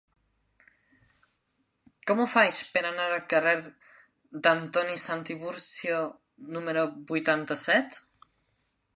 Com 2.11 2.21
ho 2.21 2.25
faig 2.35 2.61
per 2.77 2.81
anar 2.89 3.05
al 3.09 3.21
carrer 3.33 3.53
d'Antoni 4.47 4.95
Santiburcio 5.03 5.99
número 6.57 6.87
vuitanta-set? 7.13 8.01